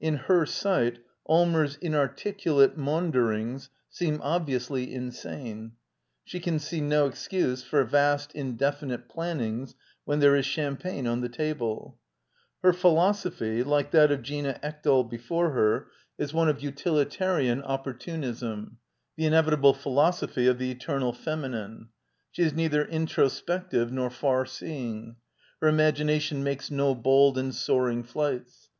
In 0.00 0.16
her 0.16 0.44
sight 0.44 0.98
Allmers' 1.28 1.76
inarticulate 1.80 2.76
maunderings 2.76 3.70
seem 3.88 4.18
obviously 4.24 4.92
insane: 4.92 5.74
she 6.24 6.40
can 6.40 6.58
see 6.58 6.80
no 6.80 7.06
excuse 7.06 7.62
for 7.62 7.84
vast, 7.84 8.32
indefinite 8.32 9.08
plannings 9.08 9.76
when 10.04 10.18
there 10.18 10.34
is 10.34 10.44
champagne 10.44 11.06
on 11.06 11.20
the 11.20 11.28
table. 11.28 11.96
Her 12.60 12.72
philos 12.72 13.22
ophy, 13.22 13.64
like 13.64 13.92
that 13.92 14.10
of 14.10 14.22
Glna 14.22 14.58
Ekdal 14.64 15.04
before 15.08 15.50
her, 15.52 15.86
is 16.18 16.34
one 16.34 16.48
of_ 16.48 16.56
xiv 16.58 16.60
d 16.60 16.70
by 16.70 16.74
Google 16.74 16.96
«i 16.96 17.02
INTRODUCTION 17.02 17.62
nti'ltfarian 17.62 17.64
nppnrfij^fy^yn.— 18.42 18.70
the 19.16 19.26
inevitable 19.26 19.74
philosophy 19.74 20.46
oFthe 20.46 20.60
eternal 20.70 21.12
feminine. 21.12 21.90
She 22.32 22.42
is 22.42 22.52
neither 22.52 22.84
introspective 22.84 23.92
nor 23.92 24.10
far 24.10 24.44
seeing. 24.44 25.14
Her 25.62 25.68
imagination 25.68 26.42
makes 26.42 26.68
no 26.68 26.96
bold 26.96 27.38
and 27.38 27.54
soaring 27.54 28.02
flights. 28.02 28.70